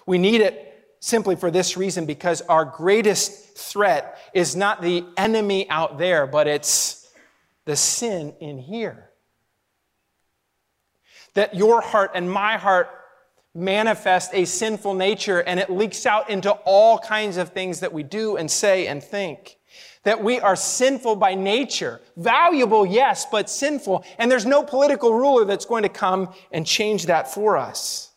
[0.06, 5.67] We need it simply for this reason because our greatest threat is not the enemy
[5.71, 7.10] out there, but it's
[7.65, 9.10] the sin in here.
[11.34, 12.89] That your heart and my heart
[13.54, 18.04] manifest a sinful nature and it leaks out into all kinds of things that we
[18.04, 19.58] do and say and think.
[20.04, 22.00] That we are sinful by nature.
[22.16, 24.06] Valuable, yes, but sinful.
[24.18, 28.12] And there's no political ruler that's going to come and change that for us.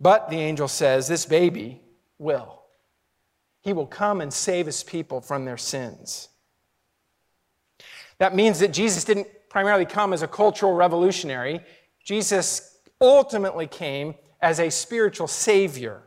[0.00, 1.80] But the angel says, this baby
[2.18, 2.62] will.
[3.62, 6.28] He will come and save his people from their sins.
[8.18, 11.60] That means that Jesus didn't primarily come as a cultural revolutionary.
[12.04, 16.02] Jesus ultimately came as a spiritual savior.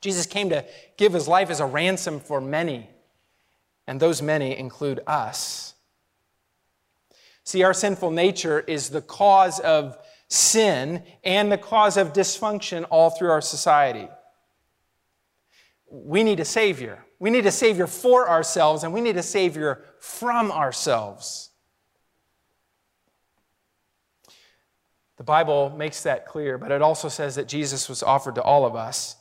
[0.00, 0.64] Jesus came to
[0.96, 2.88] give his life as a ransom for many,
[3.86, 5.74] and those many include us.
[7.44, 13.10] See, our sinful nature is the cause of sin and the cause of dysfunction all
[13.10, 14.08] through our society.
[15.90, 17.04] We need a Savior.
[17.18, 21.50] We need a Savior for ourselves, and we need a Savior from ourselves.
[25.16, 28.66] The Bible makes that clear, but it also says that Jesus was offered to all
[28.66, 29.16] of us.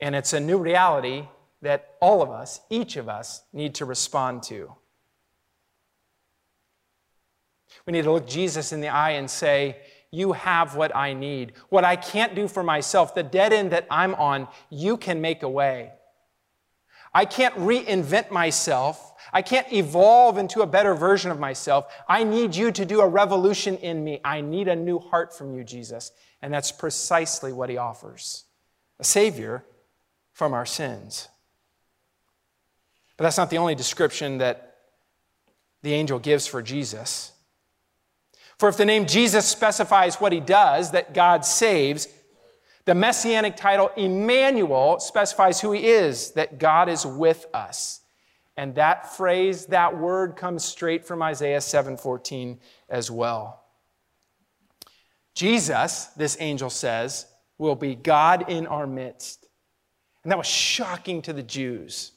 [0.00, 1.26] And it's a new reality
[1.62, 4.72] that all of us, each of us, need to respond to.
[7.84, 9.78] We need to look Jesus in the eye and say,
[10.12, 11.52] You have what I need.
[11.68, 15.42] What I can't do for myself, the dead end that I'm on, you can make
[15.42, 15.92] a way.
[17.12, 19.12] I can't reinvent myself.
[19.32, 21.92] I can't evolve into a better version of myself.
[22.08, 24.20] I need you to do a revolution in me.
[24.24, 26.12] I need a new heart from you, Jesus.
[26.40, 28.44] And that's precisely what he offers
[29.00, 29.64] a Savior
[30.32, 31.28] from our sins.
[33.16, 34.76] But that's not the only description that
[35.82, 37.32] the angel gives for Jesus.
[38.58, 42.08] For if the name Jesus specifies what he does, that God saves,
[42.88, 48.00] the messianic title Emmanuel specifies who he is, that God is with us.
[48.56, 53.62] And that phrase, that word comes straight from Isaiah 7:14 as well.
[55.34, 57.26] Jesus, this angel says,
[57.58, 59.46] will be God in our midst.
[60.22, 62.12] And that was shocking to the Jews.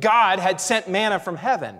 [0.00, 1.78] God had sent manna from heaven.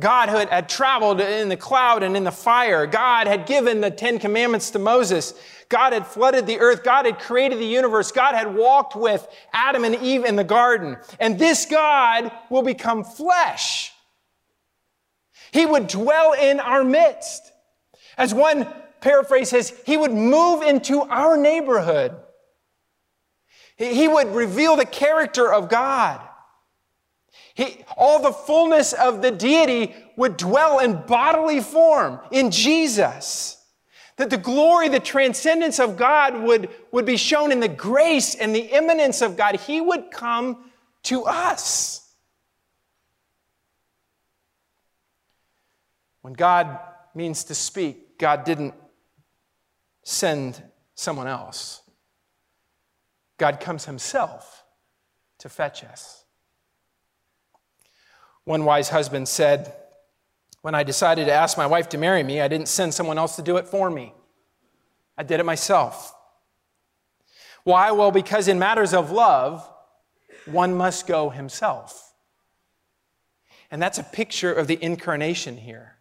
[0.00, 2.86] God had, had, traveled in the cloud and in the fire.
[2.86, 5.34] God had given the Ten Commandments to Moses.
[5.68, 6.82] God had flooded the earth.
[6.82, 8.10] God had created the universe.
[8.10, 10.96] God had walked with Adam and Eve in the garden.
[11.20, 13.92] And this God will become flesh.
[15.52, 17.52] He would dwell in our midst.
[18.16, 18.66] As one
[19.00, 22.16] paraphrase says, He would move into our neighborhood.
[23.76, 26.20] He would reveal the character of God.
[27.54, 33.56] He, all the fullness of the deity would dwell in bodily form in Jesus.
[34.16, 38.54] That the glory, the transcendence of God would, would be shown in the grace and
[38.54, 39.56] the immanence of God.
[39.56, 40.70] He would come
[41.04, 42.06] to us.
[46.22, 46.78] When God
[47.14, 48.74] means to speak, God didn't
[50.02, 50.62] send
[50.94, 51.82] someone else.
[53.38, 54.64] God comes himself
[55.38, 56.19] to fetch us.
[58.50, 59.72] One wise husband said,
[60.62, 63.36] When I decided to ask my wife to marry me, I didn't send someone else
[63.36, 64.12] to do it for me.
[65.16, 66.12] I did it myself.
[67.62, 67.92] Why?
[67.92, 69.70] Well, because in matters of love,
[70.46, 72.12] one must go himself.
[73.70, 75.98] And that's a picture of the incarnation here.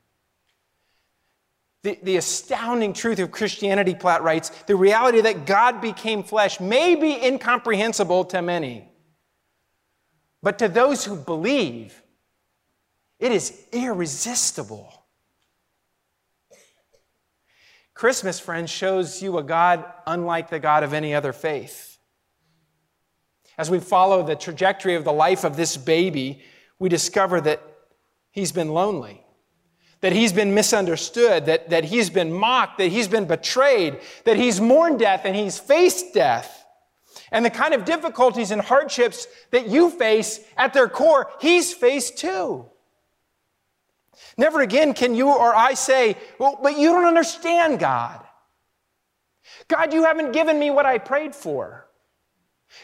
[1.83, 6.95] The, the astounding truth of Christianity, Platt writes, the reality that God became flesh may
[6.95, 8.89] be incomprehensible to many.
[10.41, 11.98] But to those who believe,
[13.19, 14.93] it is irresistible.
[17.93, 21.97] Christmas, friends, shows you a God unlike the God of any other faith.
[23.57, 26.41] As we follow the trajectory of the life of this baby,
[26.79, 27.61] we discover that
[28.31, 29.21] he's been lonely,
[29.99, 34.61] that he's been misunderstood, that, that he's been mocked, that he's been betrayed, that he's
[34.61, 36.63] mourned death and he's faced death.
[37.33, 42.17] And the kind of difficulties and hardships that you face at their core, he's faced
[42.17, 42.65] too.
[44.37, 48.25] Never again can you or I say, well, but you don't understand God.
[49.67, 51.87] God, you haven't given me what I prayed for.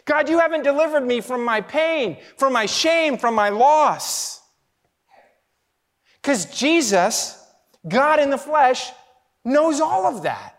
[0.06, 4.42] God, you haven't delivered me from my pain, from my shame, from my loss.
[6.22, 7.42] Because Jesus,
[7.88, 8.90] God in the flesh,
[9.44, 10.56] knows all of that.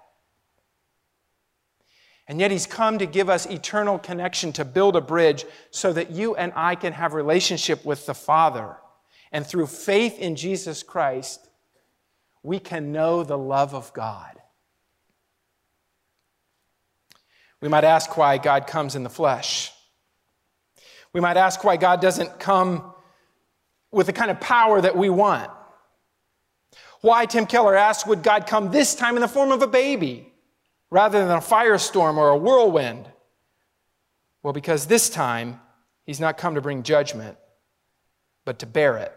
[2.29, 6.11] And yet he's come to give us eternal connection to build a bridge so that
[6.11, 8.77] you and I can have relationship with the Father.
[9.37, 11.47] And through faith in Jesus Christ,
[12.43, 14.41] we can know the love of God.
[17.61, 19.73] We might ask why God comes in the flesh.
[21.13, 22.95] We might ask why God doesn't come
[23.93, 25.51] with the kind of power that we want.
[27.03, 30.33] Why, Tim Keller asked, would God come this time in the form of a baby
[30.91, 33.07] rather than a firestorm or a whirlwind?
[34.43, 35.61] Well, because this time
[36.07, 37.37] he's not come to bring judgment,
[38.47, 39.13] but to bear it,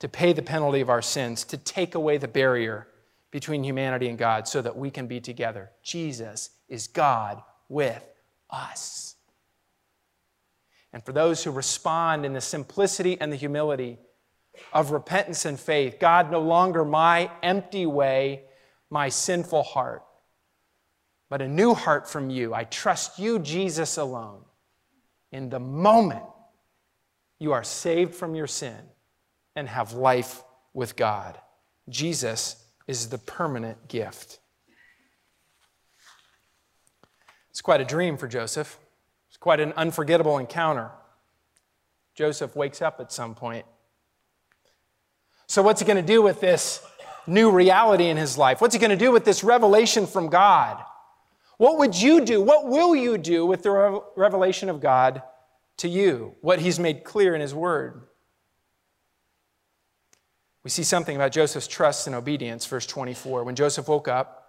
[0.00, 2.88] to pay the penalty of our sins, to take away the barrier
[3.30, 5.70] between humanity and God so that we can be together.
[5.82, 8.02] Jesus is God with
[8.50, 9.14] us.
[10.92, 13.98] And for those who respond in the simplicity and the humility
[14.72, 18.42] of repentance and faith, God, no longer my empty way,
[18.88, 20.02] my sinful heart,
[21.28, 22.52] but a new heart from you.
[22.52, 24.40] I trust you, Jesus, alone.
[25.30, 26.24] In the moment
[27.38, 28.80] you are saved from your sin
[29.56, 30.42] and have life
[30.72, 31.38] with God,
[31.88, 34.38] Jesus is the permanent gift.
[37.50, 38.78] It's quite a dream for Joseph.
[39.28, 40.90] It's quite an unforgettable encounter.
[42.14, 43.66] Joseph wakes up at some point.
[45.46, 46.82] So, what's he going to do with this
[47.26, 48.60] new reality in his life?
[48.60, 50.82] What's he going to do with this revelation from God?
[51.58, 52.40] What would you do?
[52.40, 55.22] What will you do with the revelation of God
[55.78, 56.34] to you?
[56.40, 58.02] What he's made clear in his word?
[60.62, 63.44] We see something about Joseph's trust and obedience, verse 24.
[63.44, 64.40] When Joseph woke up,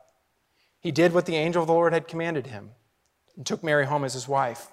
[0.80, 2.72] he did what the angel of the Lord had commanded him
[3.38, 4.68] and took Mary home as his wife.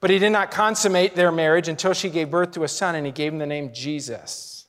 [0.00, 3.06] But he did not consummate their marriage until she gave birth to a son, and
[3.06, 4.66] he gave him the name Jesus.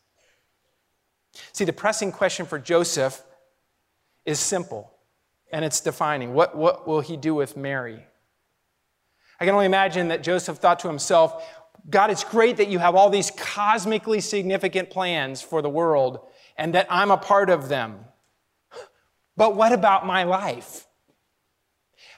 [1.52, 3.22] See, the pressing question for Joseph
[4.26, 4.92] is simple,
[5.52, 6.34] and it's defining.
[6.34, 8.06] What, what will he do with Mary?
[9.40, 11.44] I can only imagine that Joseph thought to himself,
[11.90, 16.20] God, it's great that you have all these cosmically significant plans for the world
[16.58, 18.00] and that I'm a part of them.
[19.38, 20.86] But what about my life?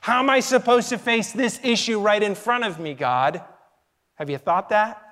[0.02, 3.44] How am I supposed to face this issue right in front of me, God?
[4.16, 5.06] Have you thought that?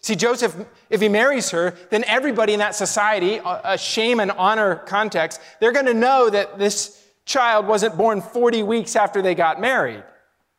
[0.00, 0.54] See, Joseph,
[0.88, 5.72] if he marries her, then everybody in that society, a shame and honor context, they're
[5.72, 10.04] going to know that this child wasn't born 40 weeks after they got married.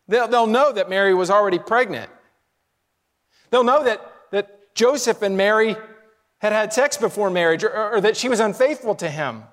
[0.07, 2.09] They'll, they'll know that Mary was already pregnant.
[3.49, 4.01] They'll know that,
[4.31, 5.75] that Joseph and Mary
[6.39, 9.43] had had sex before marriage or, or that she was unfaithful to him.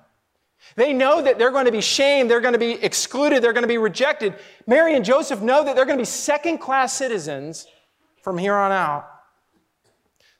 [0.75, 3.63] They know that they're going to be shamed, they're going to be excluded, they're going
[3.63, 4.35] to be rejected.
[4.65, 7.67] Mary and Joseph know that they're going to be second class citizens
[8.23, 9.07] from here on out.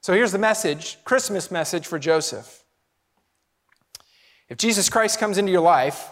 [0.00, 2.64] So here's the message Christmas message for Joseph.
[4.48, 6.10] If Jesus Christ comes into your life,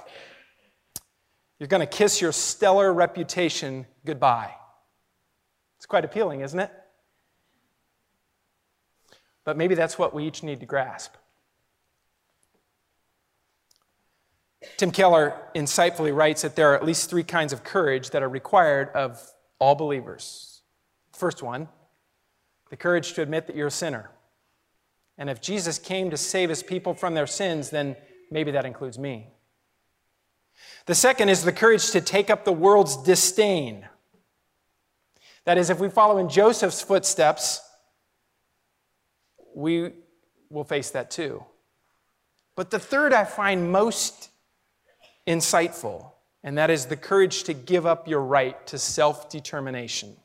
[1.64, 4.52] you're going to kiss your stellar reputation goodbye.
[5.78, 6.70] It's quite appealing, isn't it?
[9.44, 11.14] But maybe that's what we each need to grasp.
[14.76, 18.28] Tim Keller insightfully writes that there are at least three kinds of courage that are
[18.28, 19.26] required of
[19.58, 20.60] all believers.
[21.14, 21.70] First one,
[22.68, 24.10] the courage to admit that you're a sinner.
[25.16, 27.96] And if Jesus came to save his people from their sins, then
[28.30, 29.33] maybe that includes me.
[30.86, 33.86] The second is the courage to take up the world's disdain.
[35.44, 37.60] That is, if we follow in Joseph's footsteps,
[39.54, 39.92] we
[40.50, 41.44] will face that too.
[42.56, 44.30] But the third I find most
[45.26, 50.16] insightful, and that is the courage to give up your right to self determination,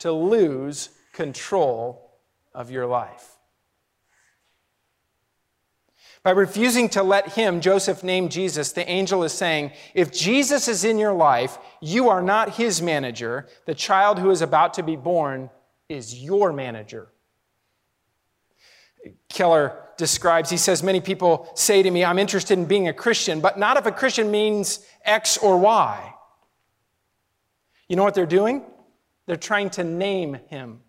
[0.00, 2.10] to lose control
[2.54, 3.36] of your life.
[6.22, 10.84] By refusing to let him, Joseph, name Jesus, the angel is saying, if Jesus is
[10.84, 13.48] in your life, you are not his manager.
[13.64, 15.48] The child who is about to be born
[15.88, 17.08] is your manager.
[19.30, 23.40] Keller describes, he says, Many people say to me, I'm interested in being a Christian,
[23.40, 26.14] but not if a Christian means X or Y.
[27.88, 28.62] You know what they're doing?
[29.26, 30.80] They're trying to name him.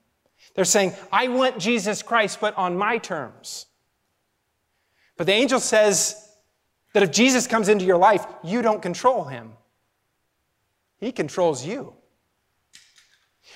[0.55, 3.67] They're saying, I want Jesus Christ, but on my terms.
[5.21, 6.15] But the angel says
[6.93, 9.51] that if Jesus comes into your life, you don't control him,
[10.97, 11.93] he controls you.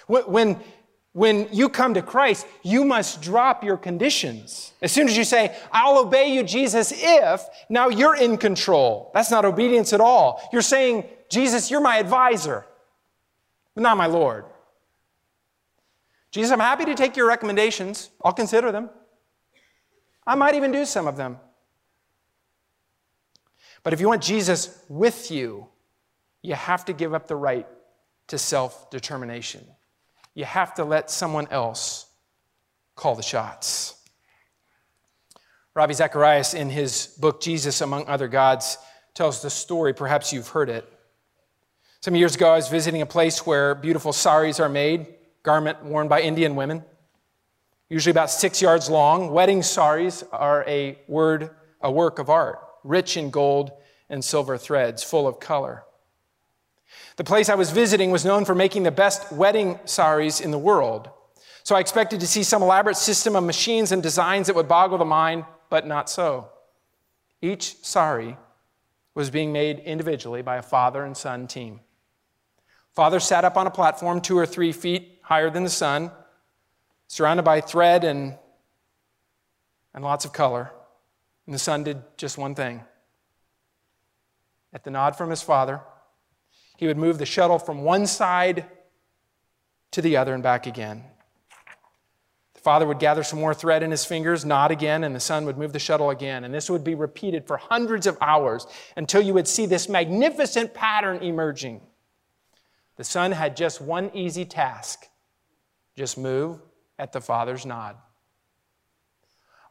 [0.05, 0.59] When,
[1.13, 4.73] when you come to Christ, you must drop your conditions.
[4.79, 9.09] As soon as you say, I'll obey you, Jesus, if, now you're in control.
[9.15, 10.47] That's not obedience at all.
[10.53, 12.63] You're saying, Jesus, you're my advisor,
[13.73, 14.45] but not my Lord.
[16.29, 18.11] Jesus, I'm happy to take your recommendations.
[18.23, 18.91] I'll consider them.
[20.27, 21.39] I might even do some of them.
[23.85, 25.67] But if you want Jesus with you,
[26.41, 27.67] you have to give up the right
[28.29, 29.63] to self determination.
[30.33, 32.07] You have to let someone else
[32.95, 33.93] call the shots.
[35.75, 38.79] Ravi Zacharias, in his book Jesus Among Other Gods,
[39.13, 39.93] tells the story.
[39.93, 40.91] Perhaps you've heard it.
[42.01, 45.13] Some years ago, I was visiting a place where beautiful saris are made,
[45.43, 46.83] garment worn by Indian women,
[47.87, 49.29] usually about six yards long.
[49.29, 53.71] Wedding saris are a word, a work of art, rich in gold
[54.09, 55.83] and silver threads, full of color.
[57.17, 60.57] The place I was visiting was known for making the best wedding saris in the
[60.57, 61.09] world.
[61.63, 64.99] So I expected to see some elaborate system of machines and designs that would boggle
[64.99, 66.49] the mind, but not so.
[67.41, 68.37] Each sari
[69.15, 71.79] was being made individually by a father and son team.
[72.93, 76.11] Father sat up on a platform two or three feet higher than the son,
[77.07, 78.37] surrounded by thread and,
[79.93, 80.71] and lots of color.
[81.45, 82.83] And the son did just one thing.
[84.73, 85.81] At the nod from his father,
[86.77, 88.65] he would move the shuttle from one side
[89.91, 91.03] to the other and back again.
[92.55, 95.45] The father would gather some more thread in his fingers, nod again, and the son
[95.45, 96.43] would move the shuttle again.
[96.43, 98.67] And this would be repeated for hundreds of hours
[98.97, 101.81] until you would see this magnificent pattern emerging.
[102.97, 105.07] The son had just one easy task
[105.95, 106.59] just move
[106.99, 107.95] at the father's nod.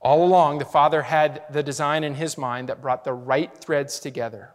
[0.05, 3.99] All along, the father had the design in his mind that brought the right threads
[3.99, 4.55] together.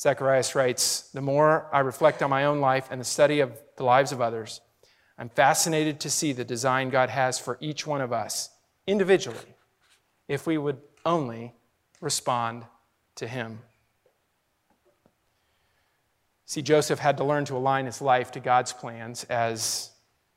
[0.00, 3.84] Zacharias writes The more I reflect on my own life and the study of the
[3.84, 4.62] lives of others,
[5.18, 8.48] I'm fascinated to see the design God has for each one of us
[8.86, 9.56] individually,
[10.26, 11.54] if we would only
[12.00, 12.64] respond
[13.16, 13.58] to Him.
[16.46, 19.90] See, Joseph had to learn to align his life to God's plans as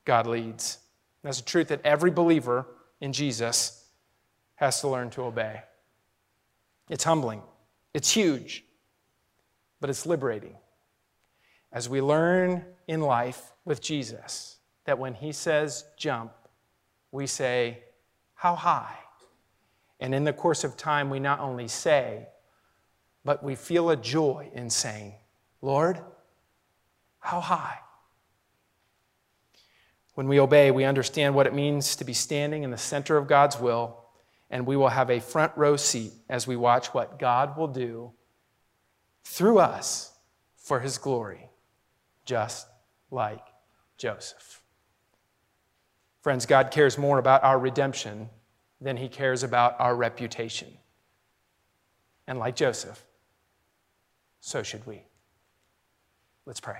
[0.03, 0.79] God leads.
[1.23, 2.67] That's a truth that every believer
[3.01, 3.85] in Jesus
[4.55, 5.61] has to learn to obey.
[6.89, 7.41] It's humbling,
[7.93, 8.63] it's huge
[9.81, 10.55] but it's liberating.
[11.73, 16.31] As we learn in life with Jesus that when he says jump,
[17.11, 17.79] we say,
[18.35, 18.97] How high?
[19.99, 22.27] And in the course of time, we not only say,
[23.23, 25.13] but we feel a joy in saying,
[25.61, 25.99] Lord,
[27.19, 27.77] how high?
[30.13, 33.27] When we obey, we understand what it means to be standing in the center of
[33.27, 33.97] God's will,
[34.49, 38.11] and we will have a front row seat as we watch what God will do
[39.23, 40.11] through us
[40.57, 41.49] for his glory,
[42.25, 42.67] just
[43.09, 43.45] like
[43.97, 44.61] Joseph.
[46.21, 48.29] Friends, God cares more about our redemption
[48.79, 50.67] than he cares about our reputation.
[52.27, 53.05] And like Joseph,
[54.39, 55.03] so should we.
[56.45, 56.79] Let's pray.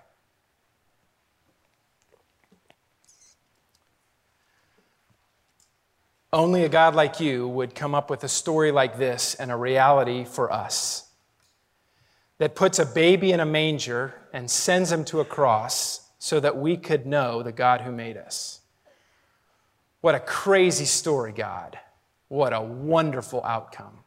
[6.34, 9.56] Only a God like you would come up with a story like this and a
[9.58, 11.10] reality for us
[12.38, 16.58] that puts a baby in a manger and sends him to a cross so that
[16.58, 18.62] we could know the God who made us.
[20.00, 21.78] What a crazy story, God.
[22.30, 24.00] What a wonderful outcome.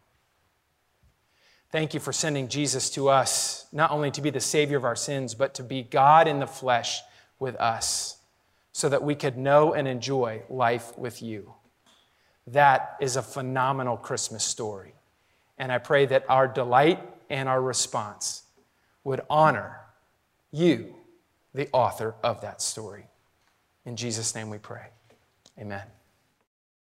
[1.70, 4.96] Thank you for sending Jesus to us, not only to be the Savior of our
[4.96, 7.02] sins, but to be God in the flesh
[7.38, 8.16] with us,
[8.72, 11.54] so that we could know and enjoy life with you.
[12.48, 14.94] That is a phenomenal Christmas story.
[15.58, 18.42] And I pray that our delight and our response
[19.02, 19.80] would honor
[20.50, 20.94] you,
[21.52, 23.06] the author of that story.
[23.84, 24.86] In Jesus' name we pray.
[25.58, 25.82] Amen.